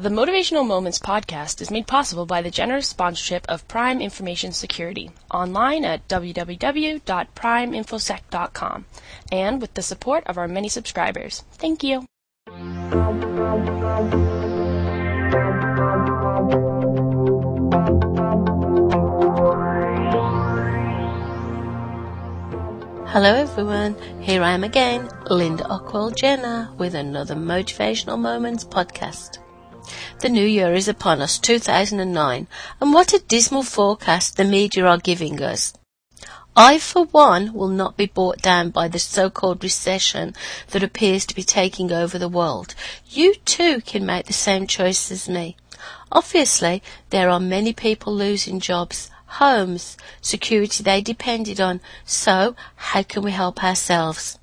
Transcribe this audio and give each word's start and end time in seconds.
The 0.00 0.08
Motivational 0.08 0.66
Moments 0.66 0.98
podcast 0.98 1.60
is 1.60 1.70
made 1.70 1.86
possible 1.86 2.24
by 2.24 2.40
the 2.40 2.50
generous 2.50 2.88
sponsorship 2.88 3.44
of 3.50 3.68
Prime 3.68 4.00
Information 4.00 4.50
Security 4.50 5.10
online 5.30 5.84
at 5.84 6.08
www.primeinfosec.com 6.08 8.86
and 9.30 9.60
with 9.60 9.74
the 9.74 9.82
support 9.82 10.26
of 10.26 10.38
our 10.38 10.48
many 10.48 10.70
subscribers. 10.70 11.44
Thank 11.52 11.82
you. 11.82 12.06
Hello 23.12 23.34
everyone, 23.34 23.96
here 24.22 24.42
I 24.42 24.52
am 24.52 24.64
again, 24.64 25.10
Linda 25.28 25.64
Ockwell 25.64 26.16
Jenner, 26.16 26.70
with 26.78 26.94
another 26.94 27.34
Motivational 27.34 28.18
Moments 28.18 28.64
podcast. 28.64 29.40
The 30.20 30.28
new 30.28 30.46
year 30.46 30.74
is 30.74 30.88
upon 30.88 31.20
us, 31.22 31.38
2009, 31.38 32.48
and 32.80 32.92
what 32.92 33.12
a 33.12 33.18
dismal 33.18 33.62
forecast 33.62 34.36
the 34.36 34.44
media 34.44 34.86
are 34.86 34.98
giving 34.98 35.42
us. 35.42 35.72
I, 36.56 36.78
for 36.78 37.04
one, 37.04 37.52
will 37.52 37.68
not 37.68 37.96
be 37.96 38.06
brought 38.06 38.42
down 38.42 38.70
by 38.70 38.88
the 38.88 38.98
so-called 38.98 39.62
recession 39.62 40.34
that 40.70 40.82
appears 40.82 41.24
to 41.26 41.34
be 41.34 41.44
taking 41.44 41.92
over 41.92 42.18
the 42.18 42.28
world. 42.28 42.74
You 43.08 43.34
too 43.44 43.80
can 43.82 44.04
make 44.04 44.26
the 44.26 44.32
same 44.32 44.66
choice 44.66 45.12
as 45.12 45.28
me. 45.28 45.56
Obviously, 46.10 46.82
there 47.10 47.30
are 47.30 47.38
many 47.38 47.72
people 47.72 48.12
losing 48.12 48.58
jobs, 48.58 49.10
homes, 49.38 49.96
security 50.20 50.82
they 50.82 51.00
depended 51.00 51.60
on. 51.60 51.80
So, 52.04 52.56
how 52.74 53.04
can 53.04 53.22
we 53.22 53.30
help 53.30 53.62
ourselves? 53.62 54.39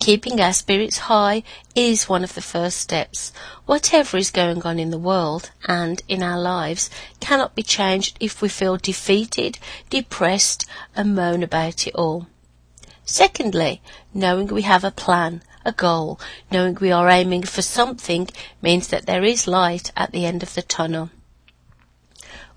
Keeping 0.00 0.40
our 0.40 0.52
spirits 0.52 0.98
high 0.98 1.42
is 1.74 2.08
one 2.08 2.24
of 2.24 2.34
the 2.34 2.42
first 2.42 2.78
steps. 2.78 3.32
Whatever 3.64 4.18
is 4.18 4.30
going 4.30 4.62
on 4.62 4.78
in 4.78 4.90
the 4.90 4.98
world 4.98 5.50
and 5.66 6.02
in 6.08 6.22
our 6.22 6.38
lives 6.38 6.90
cannot 7.20 7.54
be 7.54 7.62
changed 7.62 8.18
if 8.20 8.42
we 8.42 8.48
feel 8.48 8.76
defeated, 8.76 9.58
depressed, 9.88 10.66
and 10.94 11.14
moan 11.14 11.42
about 11.42 11.86
it 11.86 11.94
all. 11.94 12.26
Secondly, 13.06 13.80
knowing 14.12 14.48
we 14.48 14.62
have 14.62 14.84
a 14.84 14.90
plan, 14.90 15.42
a 15.64 15.72
goal, 15.72 16.20
knowing 16.50 16.74
we 16.74 16.90
are 16.90 17.08
aiming 17.08 17.44
for 17.44 17.62
something 17.62 18.28
means 18.60 18.88
that 18.88 19.06
there 19.06 19.24
is 19.24 19.46
light 19.46 19.90
at 19.96 20.12
the 20.12 20.26
end 20.26 20.42
of 20.42 20.54
the 20.54 20.62
tunnel. 20.62 21.10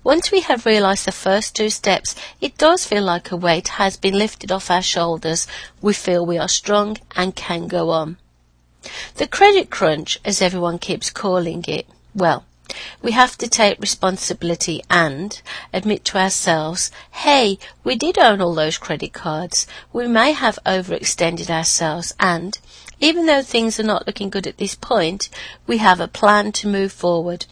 Once 0.08 0.32
we 0.32 0.40
have 0.40 0.64
realized 0.64 1.04
the 1.04 1.12
first 1.12 1.54
two 1.54 1.68
steps, 1.68 2.14
it 2.40 2.56
does 2.56 2.86
feel 2.86 3.02
like 3.02 3.30
a 3.30 3.36
weight 3.36 3.68
has 3.76 3.98
been 3.98 4.16
lifted 4.18 4.50
off 4.50 4.70
our 4.70 4.80
shoulders. 4.80 5.46
We 5.82 5.92
feel 5.92 6.24
we 6.24 6.38
are 6.38 6.48
strong 6.48 6.96
and 7.14 7.36
can 7.36 7.68
go 7.68 7.90
on. 7.90 8.16
The 9.16 9.26
credit 9.26 9.68
crunch, 9.68 10.18
as 10.24 10.40
everyone 10.40 10.78
keeps 10.78 11.10
calling 11.10 11.62
it, 11.68 11.86
well, 12.14 12.46
we 13.02 13.12
have 13.12 13.36
to 13.36 13.48
take 13.48 13.78
responsibility 13.80 14.82
and 14.88 15.42
admit 15.74 16.06
to 16.06 16.16
ourselves, 16.16 16.90
hey, 17.10 17.58
we 17.84 17.94
did 17.94 18.16
own 18.16 18.40
all 18.40 18.54
those 18.54 18.78
credit 18.78 19.12
cards. 19.12 19.66
We 19.92 20.08
may 20.08 20.32
have 20.32 20.58
overextended 20.64 21.50
ourselves 21.50 22.14
and, 22.18 22.58
even 22.98 23.26
though 23.26 23.42
things 23.42 23.78
are 23.78 23.82
not 23.82 24.06
looking 24.06 24.30
good 24.30 24.46
at 24.46 24.56
this 24.56 24.74
point, 24.74 25.28
we 25.66 25.76
have 25.76 26.00
a 26.00 26.08
plan 26.08 26.52
to 26.52 26.66
move 26.66 26.92
forward. 26.92 27.44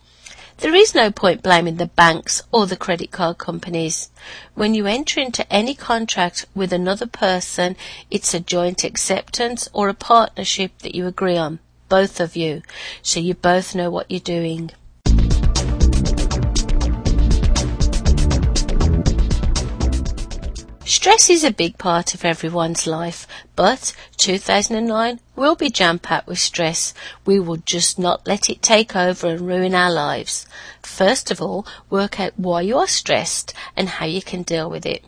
There 0.58 0.74
is 0.74 0.94
no 0.94 1.10
point 1.10 1.42
blaming 1.42 1.76
the 1.76 1.86
banks 1.86 2.42
or 2.50 2.66
the 2.66 2.78
credit 2.78 3.10
card 3.10 3.36
companies. 3.36 4.10
When 4.54 4.72
you 4.72 4.86
enter 4.86 5.20
into 5.20 5.50
any 5.52 5.74
contract 5.74 6.46
with 6.54 6.72
another 6.72 7.06
person, 7.06 7.76
it's 8.10 8.32
a 8.32 8.40
joint 8.40 8.82
acceptance 8.82 9.68
or 9.74 9.90
a 9.90 9.94
partnership 9.94 10.78
that 10.78 10.94
you 10.94 11.06
agree 11.06 11.36
on, 11.36 11.58
both 11.90 12.20
of 12.20 12.36
you, 12.36 12.62
so 13.02 13.20
you 13.20 13.34
both 13.34 13.74
know 13.74 13.90
what 13.90 14.10
you're 14.10 14.18
doing. 14.18 14.70
Stress 21.06 21.30
is 21.30 21.44
a 21.44 21.52
big 21.52 21.78
part 21.78 22.14
of 22.14 22.24
everyone's 22.24 22.84
life, 22.84 23.28
but 23.54 23.94
2009 24.16 25.20
will 25.36 25.54
be 25.54 25.70
jam-packed 25.70 26.26
with 26.26 26.40
stress. 26.40 26.92
We 27.24 27.38
will 27.38 27.58
just 27.58 27.96
not 27.96 28.26
let 28.26 28.50
it 28.50 28.60
take 28.60 28.96
over 28.96 29.28
and 29.28 29.40
ruin 29.40 29.72
our 29.72 29.92
lives. 29.92 30.46
First 30.82 31.30
of 31.30 31.40
all, 31.40 31.64
work 31.90 32.18
out 32.18 32.32
why 32.36 32.62
you 32.62 32.76
are 32.78 32.88
stressed 32.88 33.54
and 33.76 33.88
how 33.88 34.06
you 34.06 34.20
can 34.20 34.42
deal 34.42 34.68
with 34.68 34.84
it. 34.84 35.04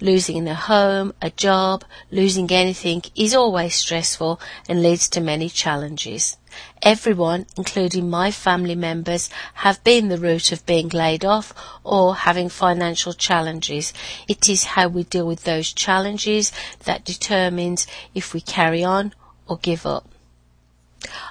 Losing 0.00 0.48
a 0.48 0.54
home, 0.54 1.14
a 1.20 1.30
job, 1.30 1.84
losing 2.10 2.50
anything 2.50 3.02
is 3.14 3.34
always 3.34 3.74
stressful 3.74 4.40
and 4.68 4.82
leads 4.82 5.08
to 5.10 5.20
many 5.20 5.48
challenges. 5.48 6.36
Everyone, 6.82 7.46
including 7.56 8.10
my 8.10 8.30
family 8.30 8.74
members, 8.74 9.30
have 9.54 9.82
been 9.84 10.08
the 10.08 10.18
root 10.18 10.50
of 10.52 10.66
being 10.66 10.88
laid 10.88 11.24
off 11.24 11.54
or 11.84 12.16
having 12.16 12.48
financial 12.48 13.12
challenges. 13.12 13.92
It 14.26 14.48
is 14.48 14.64
how 14.64 14.88
we 14.88 15.04
deal 15.04 15.26
with 15.26 15.44
those 15.44 15.72
challenges 15.72 16.52
that 16.84 17.04
determines 17.04 17.86
if 18.14 18.34
we 18.34 18.40
carry 18.40 18.82
on 18.82 19.14
or 19.46 19.58
give 19.58 19.86
up. 19.86 20.08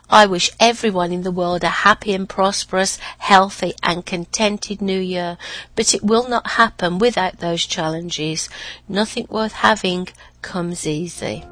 I 0.09 0.25
wish 0.25 0.51
everyone 0.59 1.11
in 1.11 1.21
the 1.23 1.31
world 1.31 1.63
a 1.63 1.69
happy 1.69 2.13
and 2.13 2.27
prosperous, 2.27 2.97
healthy 3.19 3.73
and 3.83 4.05
contented 4.05 4.81
new 4.81 4.99
year, 4.99 5.37
but 5.75 5.93
it 5.93 6.03
will 6.03 6.27
not 6.27 6.51
happen 6.51 6.97
without 6.97 7.39
those 7.39 7.65
challenges. 7.65 8.49
Nothing 8.87 9.27
worth 9.29 9.53
having 9.53 10.07
comes 10.41 10.87
easy. 10.87 11.45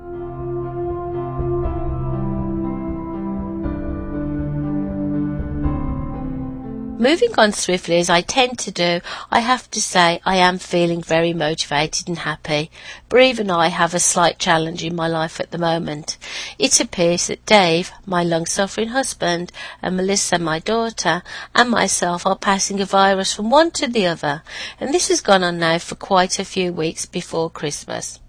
Moving 6.99 7.29
on 7.37 7.51
swiftly 7.51 7.99
as 7.99 8.09
I 8.09 8.21
tend 8.21 8.57
to 8.57 8.71
do, 8.71 9.01
I 9.29 9.41
have 9.41 9.69
to 9.69 9.79
say 9.79 10.19
I 10.25 10.37
am 10.37 10.57
feeling 10.57 11.03
very 11.03 11.31
motivated 11.31 12.07
and 12.07 12.17
happy. 12.17 12.71
Breve 13.07 13.37
and 13.37 13.51
I 13.51 13.67
have 13.67 13.93
a 13.93 13.99
slight 13.99 14.39
challenge 14.39 14.83
in 14.83 14.95
my 14.95 15.07
life 15.07 15.39
at 15.39 15.51
the 15.51 15.59
moment. 15.59 16.17
It 16.57 16.79
appears 16.79 17.27
that 17.27 17.45
Dave, 17.45 17.91
my 18.07 18.23
long-suffering 18.23 18.87
husband, 18.87 19.51
and 19.79 19.95
Melissa, 19.95 20.39
my 20.39 20.57
daughter, 20.57 21.21
and 21.53 21.69
myself 21.69 22.25
are 22.25 22.35
passing 22.35 22.81
a 22.81 22.85
virus 22.85 23.31
from 23.31 23.51
one 23.51 23.69
to 23.71 23.85
the 23.85 24.07
other, 24.07 24.41
and 24.79 24.91
this 24.91 25.09
has 25.09 25.21
gone 25.21 25.43
on 25.43 25.59
now 25.59 25.77
for 25.77 25.93
quite 25.93 26.39
a 26.39 26.45
few 26.45 26.73
weeks 26.73 27.05
before 27.05 27.51
Christmas. 27.51 28.19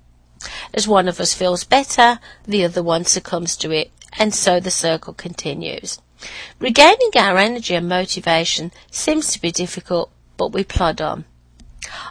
As 0.74 0.86
one 0.86 1.08
of 1.08 1.20
us 1.20 1.32
feels 1.32 1.64
better, 1.64 2.20
the 2.44 2.66
other 2.66 2.82
one 2.82 3.06
succumbs 3.06 3.56
to 3.56 3.70
it, 3.70 3.90
and 4.18 4.34
so 4.34 4.60
the 4.60 4.70
circle 4.70 5.14
continues. 5.14 6.00
Regaining 6.58 7.10
our 7.16 7.38
energy 7.38 7.74
and 7.74 7.88
motivation 7.88 8.72
seems 8.90 9.32
to 9.32 9.40
be 9.40 9.52
difficult, 9.52 10.10
but 10.36 10.52
we 10.52 10.64
plod 10.64 11.00
on. 11.00 11.24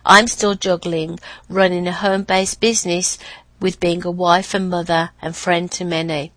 I'm 0.05 0.27
still 0.27 0.55
juggling 0.55 1.19
running 1.49 1.87
a 1.87 1.91
home-based 1.91 2.59
business 2.59 3.17
with 3.59 3.79
being 3.79 4.05
a 4.05 4.11
wife 4.11 4.53
and 4.53 4.69
mother 4.69 5.11
and 5.21 5.35
friend 5.35 5.71
to 5.73 5.85
many. 5.85 6.31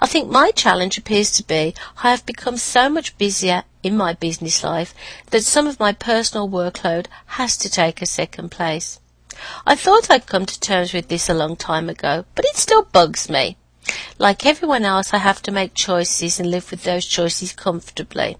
I 0.00 0.06
think 0.06 0.28
my 0.28 0.50
challenge 0.50 0.98
appears 0.98 1.30
to 1.32 1.44
be 1.44 1.74
I 2.02 2.10
have 2.10 2.26
become 2.26 2.56
so 2.56 2.88
much 2.88 3.16
busier 3.18 3.64
in 3.82 3.96
my 3.96 4.12
business 4.12 4.62
life 4.62 4.94
that 5.30 5.44
some 5.44 5.66
of 5.66 5.80
my 5.80 5.92
personal 5.92 6.48
workload 6.48 7.06
has 7.26 7.56
to 7.58 7.70
take 7.70 8.02
a 8.02 8.06
second 8.06 8.50
place. 8.50 9.00
I 9.66 9.74
thought 9.74 10.10
I'd 10.10 10.26
come 10.26 10.46
to 10.46 10.60
terms 10.60 10.92
with 10.92 11.08
this 11.08 11.28
a 11.28 11.34
long 11.34 11.56
time 11.56 11.88
ago, 11.88 12.24
but 12.34 12.44
it 12.44 12.56
still 12.56 12.82
bugs 12.82 13.28
me. 13.30 13.56
Like 14.18 14.46
everyone 14.46 14.84
else, 14.84 15.12
I 15.12 15.18
have 15.18 15.42
to 15.42 15.50
make 15.50 15.74
choices 15.74 16.38
and 16.38 16.50
live 16.50 16.70
with 16.70 16.84
those 16.84 17.06
choices 17.06 17.52
comfortably. 17.52 18.36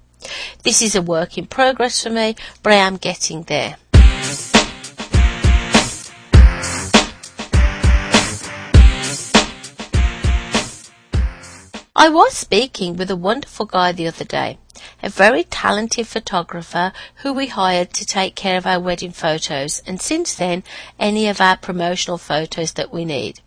This 0.63 0.83
is 0.83 0.95
a 0.95 1.03
work 1.03 1.37
in 1.37 1.47
progress 1.47 2.03
for 2.03 2.11
me, 2.11 2.37
but 2.63 2.73
I 2.73 2.77
am 2.77 2.97
getting 2.97 3.43
there. 3.45 3.77
I 11.95 12.09
was 12.09 12.33
speaking 12.33 12.97
with 12.97 13.11
a 13.11 13.17
wonderful 13.17 13.67
guy 13.67 13.93
the 13.93 14.09
other 14.09 14.25
day, 14.25 14.59
a 15.03 15.09
very 15.09 15.45
talented 15.45 16.09
photographer 16.09 16.93
who 17.17 17.33
we 17.33 17.49
hired 17.49 17.93
to 17.95 18.07
take 18.07 18.35
care 18.35 18.57
of 18.57 18.67
our 18.67 18.81
wedding 18.81 19.13
photos 19.13 19.83
and 19.87 20.01
since 20.01 20.35
then 20.35 20.65
any 20.99 21.29
of 21.29 21.41
our 21.41 21.57
promotional 21.57 22.19
photos 22.19 22.73
that 22.73 22.93
we 22.93 23.05
need. 23.05 23.41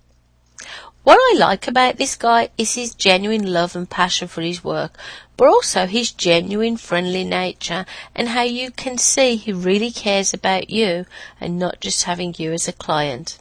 What 1.06 1.20
I 1.22 1.38
like 1.38 1.68
about 1.68 1.98
this 1.98 2.16
guy 2.16 2.50
is 2.58 2.74
his 2.74 2.96
genuine 2.96 3.54
love 3.54 3.76
and 3.76 3.88
passion 3.88 4.28
for 4.28 4.42
his 4.42 4.64
work, 4.64 4.98
but 5.38 5.48
also 5.48 5.86
his 5.86 6.12
genuine 6.12 6.78
friendly 6.78 7.24
nature 7.24 7.86
and 8.16 8.30
how 8.30 8.42
you 8.42 8.72
can 8.72 8.98
see 8.98 9.36
he 9.36 9.54
really 9.54 9.92
cares 9.92 10.34
about 10.34 10.72
you 10.72 11.06
and 11.40 11.60
not 11.60 11.80
just 11.80 12.06
having 12.06 12.34
you 12.40 12.54
as 12.54 12.68
a 12.68 12.74
client. 12.74 13.38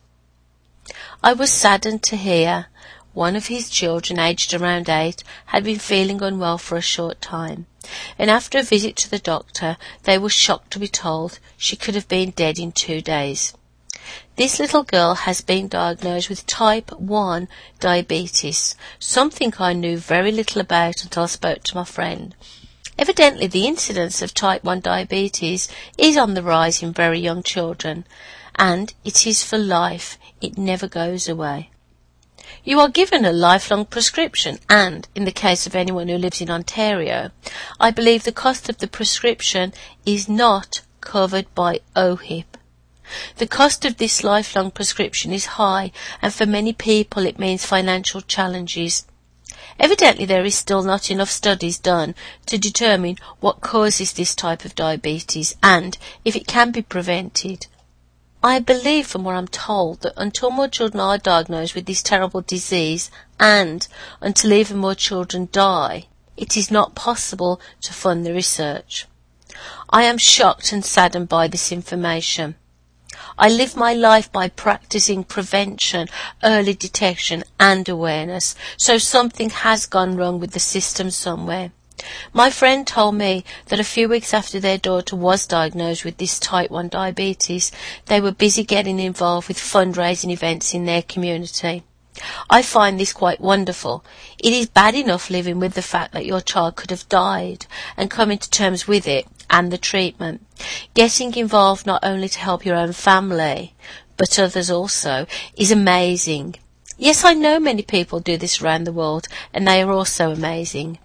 I 1.22 1.32
was 1.32 1.50
saddened 1.50 2.02
to 2.02 2.16
hear 2.16 2.66
one 3.14 3.34
of 3.34 3.46
his 3.46 3.70
children, 3.70 4.18
aged 4.18 4.52
around 4.52 4.90
eight, 4.90 5.24
had 5.46 5.64
been 5.64 5.78
feeling 5.78 6.20
unwell 6.20 6.58
for 6.58 6.76
a 6.76 6.82
short 6.82 7.22
time, 7.22 7.64
and 8.18 8.30
after 8.30 8.58
a 8.58 8.62
visit 8.62 8.94
to 8.96 9.10
the 9.10 9.18
doctor, 9.18 9.78
they 10.02 10.18
were 10.18 10.28
shocked 10.28 10.70
to 10.72 10.78
be 10.78 10.88
told 10.88 11.38
she 11.56 11.76
could 11.76 11.94
have 11.94 12.08
been 12.08 12.28
dead 12.32 12.58
in 12.58 12.72
two 12.72 13.00
days. 13.00 13.54
This 14.36 14.58
little 14.58 14.82
girl 14.82 15.14
has 15.14 15.40
been 15.40 15.68
diagnosed 15.68 16.28
with 16.28 16.46
type 16.46 16.90
1 16.92 17.48
diabetes, 17.80 18.74
something 18.98 19.54
I 19.58 19.72
knew 19.72 19.96
very 19.96 20.32
little 20.32 20.60
about 20.60 21.02
until 21.02 21.22
I 21.22 21.26
spoke 21.26 21.62
to 21.64 21.76
my 21.76 21.84
friend. 21.84 22.34
Evidently, 22.98 23.46
the 23.46 23.66
incidence 23.66 24.22
of 24.22 24.34
type 24.34 24.62
1 24.64 24.80
diabetes 24.80 25.68
is 25.98 26.16
on 26.16 26.34
the 26.34 26.42
rise 26.42 26.82
in 26.82 26.92
very 26.92 27.18
young 27.18 27.42
children, 27.42 28.04
and 28.56 28.94
it 29.04 29.26
is 29.26 29.42
for 29.42 29.58
life. 29.58 30.18
It 30.40 30.56
never 30.56 30.86
goes 30.86 31.28
away. 31.28 31.70
You 32.62 32.80
are 32.80 32.88
given 32.88 33.24
a 33.24 33.32
lifelong 33.32 33.84
prescription, 33.84 34.58
and 34.68 35.08
in 35.14 35.24
the 35.24 35.32
case 35.32 35.66
of 35.66 35.74
anyone 35.74 36.08
who 36.08 36.16
lives 36.16 36.40
in 36.40 36.50
Ontario, 36.50 37.30
I 37.80 37.90
believe 37.90 38.24
the 38.24 38.32
cost 38.32 38.68
of 38.68 38.78
the 38.78 38.86
prescription 38.86 39.72
is 40.06 40.28
not 40.28 40.82
covered 41.00 41.52
by 41.54 41.80
OHIP. 41.96 42.56
The 43.36 43.46
cost 43.46 43.84
of 43.84 43.98
this 43.98 44.24
lifelong 44.24 44.70
prescription 44.70 45.32
is 45.32 45.60
high, 45.60 45.92
and 46.22 46.32
for 46.32 46.46
many 46.46 46.72
people 46.72 47.26
it 47.26 47.38
means 47.38 47.64
financial 47.64 48.20
challenges. 48.20 49.04
Evidently, 49.78 50.24
there 50.24 50.44
is 50.44 50.54
still 50.54 50.82
not 50.82 51.10
enough 51.10 51.30
studies 51.30 51.78
done 51.78 52.14
to 52.46 52.58
determine 52.58 53.18
what 53.40 53.60
causes 53.60 54.12
this 54.12 54.34
type 54.34 54.64
of 54.64 54.74
diabetes 54.74 55.56
and 55.62 55.98
if 56.24 56.36
it 56.36 56.46
can 56.46 56.70
be 56.70 56.82
prevented. 56.82 57.66
I 58.42 58.58
believe 58.58 59.06
from 59.06 59.24
what 59.24 59.34
I'm 59.36 59.48
told 59.48 60.02
that 60.02 60.12
until 60.16 60.50
more 60.50 60.68
children 60.68 61.00
are 61.00 61.18
diagnosed 61.18 61.74
with 61.74 61.86
this 61.86 62.02
terrible 62.02 62.42
disease 62.42 63.10
and 63.40 63.88
until 64.20 64.52
even 64.52 64.78
more 64.78 64.94
children 64.94 65.48
die, 65.50 66.08
it 66.36 66.56
is 66.56 66.70
not 66.70 66.94
possible 66.94 67.60
to 67.80 67.92
fund 67.92 68.24
the 68.24 68.34
research. 68.34 69.06
I 69.88 70.02
am 70.02 70.18
shocked 70.18 70.72
and 70.72 70.84
saddened 70.84 71.28
by 71.28 71.48
this 71.48 71.72
information. 71.72 72.56
I 73.38 73.48
live 73.48 73.76
my 73.76 73.92
life 73.94 74.30
by 74.30 74.48
practicing 74.48 75.24
prevention, 75.24 76.08
early 76.42 76.74
detection 76.74 77.44
and 77.58 77.88
awareness. 77.88 78.54
So 78.76 78.98
something 78.98 79.50
has 79.50 79.86
gone 79.86 80.16
wrong 80.16 80.38
with 80.38 80.52
the 80.52 80.60
system 80.60 81.10
somewhere. 81.10 81.72
My 82.32 82.50
friend 82.50 82.86
told 82.86 83.14
me 83.14 83.44
that 83.66 83.80
a 83.80 83.84
few 83.84 84.08
weeks 84.08 84.34
after 84.34 84.60
their 84.60 84.78
daughter 84.78 85.16
was 85.16 85.46
diagnosed 85.46 86.04
with 86.04 86.18
this 86.18 86.38
type 86.38 86.70
1 86.70 86.88
diabetes, 86.88 87.72
they 88.06 88.20
were 88.20 88.32
busy 88.32 88.62
getting 88.62 88.98
involved 88.98 89.48
with 89.48 89.56
fundraising 89.56 90.30
events 90.30 90.74
in 90.74 90.84
their 90.84 91.02
community. 91.02 91.82
I 92.48 92.62
find 92.62 92.98
this 92.98 93.12
quite 93.12 93.40
wonderful. 93.40 94.04
It 94.38 94.52
is 94.52 94.66
bad 94.66 94.94
enough 94.94 95.30
living 95.30 95.58
with 95.58 95.74
the 95.74 95.82
fact 95.82 96.12
that 96.12 96.26
your 96.26 96.40
child 96.40 96.76
could 96.76 96.90
have 96.90 97.08
died 97.08 97.66
and 97.96 98.10
coming 98.10 98.38
to 98.38 98.50
terms 98.50 98.86
with 98.86 99.08
it 99.08 99.26
and 99.50 99.70
the 99.72 99.78
treatment. 99.78 100.46
Getting 100.94 101.34
involved 101.34 101.86
not 101.86 102.04
only 102.04 102.28
to 102.28 102.38
help 102.38 102.64
your 102.64 102.76
own 102.76 102.92
family, 102.92 103.74
but 104.16 104.38
others 104.38 104.70
also, 104.70 105.26
is 105.56 105.70
amazing. 105.70 106.56
Yes, 106.96 107.24
I 107.24 107.34
know 107.34 107.58
many 107.58 107.82
people 107.82 108.20
do 108.20 108.36
this 108.36 108.62
around 108.62 108.84
the 108.84 108.92
world, 108.92 109.26
and 109.52 109.66
they 109.66 109.82
are 109.82 109.90
also 109.90 110.30
amazing. 110.30 110.98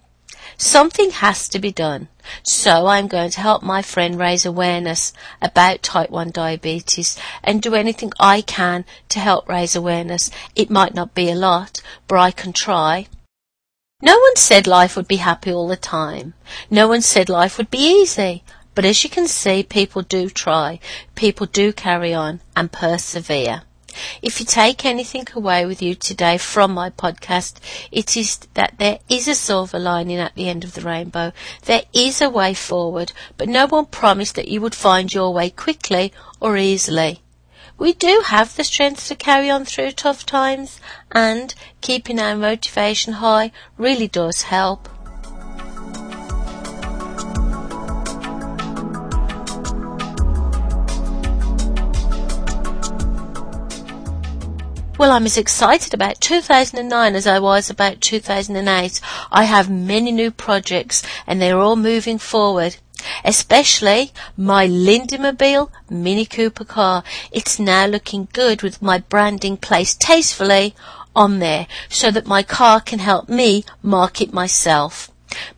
Something 0.61 1.11
has 1.11 1.47
to 1.49 1.57
be 1.57 1.71
done. 1.71 2.09
So 2.43 2.87
I'm 2.87 3.07
going 3.07 3.31
to 3.31 3.39
help 3.39 3.63
my 3.63 3.81
friend 3.81 4.19
raise 4.19 4.45
awareness 4.45 5.13
about 5.41 5.81
type 5.81 6.09
1 6.09 6.31
diabetes 6.31 7.17
and 7.41 7.61
do 7.61 7.75
anything 7.75 8.11
I 8.19 8.41
can 8.41 8.83
to 9.07 9.21
help 9.21 9.47
raise 9.47 9.73
awareness. 9.73 10.29
It 10.57 10.69
might 10.69 10.93
not 10.93 11.15
be 11.15 11.31
a 11.31 11.33
lot, 11.35 11.81
but 12.09 12.19
I 12.19 12.31
can 12.31 12.51
try. 12.51 13.07
No 14.01 14.17
one 14.19 14.35
said 14.35 14.67
life 14.67 14.97
would 14.97 15.07
be 15.07 15.23
happy 15.23 15.53
all 15.53 15.69
the 15.69 15.77
time. 15.77 16.33
No 16.69 16.89
one 16.89 17.01
said 17.01 17.29
life 17.29 17.57
would 17.57 17.71
be 17.71 18.01
easy. 18.01 18.43
But 18.75 18.83
as 18.83 19.01
you 19.01 19.09
can 19.09 19.29
see, 19.29 19.63
people 19.63 20.01
do 20.01 20.29
try. 20.29 20.79
People 21.15 21.45
do 21.45 21.71
carry 21.71 22.13
on 22.13 22.41
and 22.53 22.69
persevere. 22.69 23.63
If 24.21 24.39
you 24.39 24.45
take 24.45 24.85
anything 24.85 25.27
away 25.33 25.65
with 25.65 25.81
you 25.81 25.95
today 25.95 26.37
from 26.37 26.73
my 26.73 26.89
podcast, 26.89 27.55
it 27.91 28.15
is 28.15 28.37
that 28.53 28.77
there 28.77 28.99
is 29.09 29.27
a 29.27 29.35
silver 29.35 29.79
lining 29.79 30.17
at 30.17 30.35
the 30.35 30.49
end 30.49 30.63
of 30.63 30.73
the 30.73 30.81
rainbow. 30.81 31.31
There 31.65 31.83
is 31.93 32.21
a 32.21 32.29
way 32.29 32.53
forward, 32.53 33.11
but 33.37 33.49
no 33.49 33.67
one 33.67 33.85
promised 33.85 34.35
that 34.35 34.47
you 34.47 34.61
would 34.61 34.75
find 34.75 35.13
your 35.13 35.33
way 35.33 35.49
quickly 35.49 36.13
or 36.39 36.57
easily. 36.57 37.21
We 37.77 37.93
do 37.93 38.23
have 38.25 38.55
the 38.55 38.65
strength 38.65 39.07
to 39.07 39.15
carry 39.15 39.49
on 39.49 39.63
through 39.63 39.91
tough 39.91 40.25
times, 40.25 40.81
and 41.13 41.55
keeping 41.79 42.19
our 42.19 42.35
motivation 42.35 43.13
high 43.13 43.53
really 43.77 44.09
does 44.09 44.43
help. 44.43 44.89
Well, 54.99 55.11
I'm 55.11 55.25
as 55.25 55.37
excited 55.37 55.93
about 55.93 56.19
2009 56.19 57.15
as 57.15 57.25
I 57.25 57.39
was 57.39 57.69
about 57.69 58.01
2008. 58.01 58.99
I 59.31 59.45
have 59.45 59.69
many 59.69 60.11
new 60.11 60.29
projects 60.29 61.03
and 61.25 61.41
they're 61.41 61.57
all 61.57 61.77
moving 61.77 62.17
forward 62.17 62.75
especially 63.23 64.11
my 64.35 64.67
Lindymobile 64.67 65.71
Mini 65.89 66.25
Cooper 66.25 66.65
car. 66.65 67.01
It's 67.31 67.57
now 67.57 67.85
looking 67.85 68.27
good 68.33 68.61
with 68.61 68.81
my 68.81 68.97
branding 68.97 69.55
placed 69.55 70.01
tastefully 70.01 70.75
on 71.15 71.39
there 71.39 71.67
so 71.87 72.11
that 72.11 72.27
my 72.27 72.43
car 72.43 72.81
can 72.81 72.99
help 72.99 73.29
me 73.29 73.63
market 73.81 74.33
myself. 74.33 75.09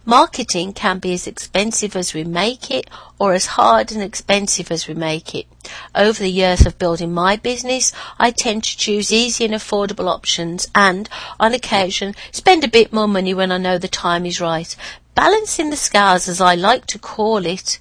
Marketing 0.05 0.73
can 0.73 0.99
be 0.99 1.13
as 1.13 1.27
expensive 1.27 1.95
as 1.95 2.13
we 2.13 2.23
make 2.23 2.69
it 2.69 2.89
or 3.19 3.33
as 3.33 3.45
hard 3.57 3.91
and 3.91 4.01
expensive 4.01 4.71
as 4.71 4.87
we 4.87 4.93
make 4.93 5.33
it. 5.33 5.47
Over 5.95 6.23
the 6.23 6.31
years 6.31 6.65
of 6.65 6.79
building 6.79 7.13
my 7.13 7.35
business, 7.37 7.91
I 8.19 8.31
tend 8.31 8.63
to 8.63 8.77
choose 8.77 9.11
easy 9.11 9.45
and 9.45 9.53
affordable 9.53 10.07
options 10.07 10.67
and, 10.75 11.07
on 11.39 11.53
occasion, 11.53 12.15
spend 12.31 12.63
a 12.63 12.67
bit 12.67 12.91
more 12.91 13.07
money 13.07 13.33
when 13.33 13.51
I 13.51 13.57
know 13.57 13.77
the 13.77 13.87
time 13.87 14.25
is 14.25 14.41
right 14.41 14.75
balancing 15.15 15.69
the 15.69 15.75
scales 15.75 16.27
as 16.27 16.41
I 16.41 16.55
like 16.55 16.85
to 16.87 16.99
call 16.99 17.45
it, 17.45 17.79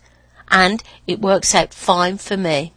and 0.48 0.82
it 1.06 1.20
works 1.20 1.54
out 1.54 1.72
fine 1.72 2.18
for 2.18 2.36
me. 2.36 2.74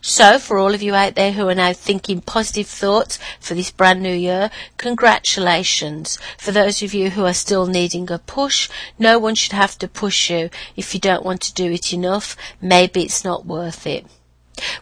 So, 0.00 0.38
for 0.38 0.56
all 0.56 0.72
of 0.72 0.82
you 0.82 0.94
out 0.94 1.16
there 1.16 1.32
who 1.32 1.48
are 1.48 1.54
now 1.54 1.72
thinking 1.72 2.20
positive 2.20 2.66
thoughts 2.66 3.18
for 3.40 3.54
this 3.54 3.70
brand 3.70 4.02
new 4.02 4.14
year, 4.14 4.50
congratulations. 4.78 6.18
For 6.38 6.50
those 6.50 6.82
of 6.82 6.94
you 6.94 7.10
who 7.10 7.24
are 7.24 7.34
still 7.34 7.66
needing 7.66 8.10
a 8.10 8.18
push, 8.18 8.70
no 8.98 9.18
one 9.18 9.34
should 9.34 9.52
have 9.52 9.76
to 9.78 9.88
push 9.88 10.30
you. 10.30 10.48
If 10.76 10.94
you 10.94 11.00
don't 11.00 11.24
want 11.24 11.42
to 11.42 11.54
do 11.54 11.70
it 11.70 11.92
enough, 11.92 12.36
maybe 12.60 13.02
it's 13.02 13.24
not 13.24 13.44
worth 13.44 13.86
it. 13.86 14.06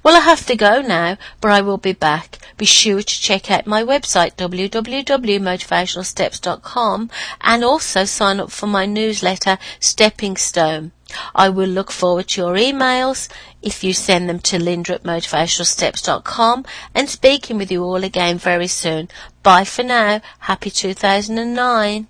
Well, 0.02 0.16
I 0.16 0.20
have 0.20 0.46
to 0.46 0.56
go 0.56 0.80
now, 0.82 1.16
but 1.40 1.50
I 1.50 1.60
will 1.60 1.78
be 1.78 1.92
back. 1.92 2.38
Be 2.56 2.64
sure 2.64 3.02
to 3.02 3.20
check 3.20 3.50
out 3.50 3.66
my 3.66 3.82
website, 3.82 4.36
www.motivationalsteps.com, 4.36 7.10
and 7.40 7.64
also 7.64 8.04
sign 8.04 8.38
up 8.38 8.52
for 8.52 8.68
my 8.68 8.86
newsletter, 8.86 9.58
Stepping 9.80 10.36
Stone. 10.36 10.92
I 11.34 11.48
will 11.48 11.68
look 11.68 11.90
forward 11.90 12.28
to 12.28 12.42
your 12.42 12.54
emails 12.54 13.28
if 13.62 13.82
you 13.82 13.92
send 13.92 14.28
them 14.28 14.38
to 14.40 14.58
linda 14.58 14.94
at 14.94 15.02
motivationalsteps.com 15.02 16.64
and 16.94 17.10
speaking 17.10 17.58
with 17.58 17.70
you 17.70 17.82
all 17.82 18.04
again 18.04 18.38
very 18.38 18.68
soon. 18.68 19.08
Bye 19.42 19.64
for 19.64 19.82
now. 19.82 20.20
Happy 20.40 20.70
2009. 20.70 22.06